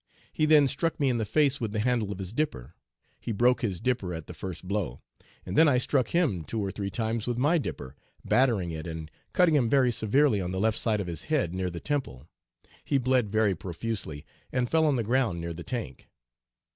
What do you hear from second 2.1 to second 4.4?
of his dipper (he broke his dipper at the